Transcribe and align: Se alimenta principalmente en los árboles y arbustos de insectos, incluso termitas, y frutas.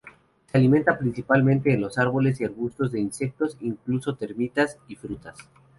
Se 0.51 0.57
alimenta 0.57 0.97
principalmente 0.97 1.71
en 1.71 1.81
los 1.81 1.99
árboles 1.99 2.41
y 2.41 2.43
arbustos 2.43 2.91
de 2.91 2.99
insectos, 2.99 3.55
incluso 3.59 4.15
termitas, 4.15 4.79
y 4.87 4.95
frutas. 4.95 5.37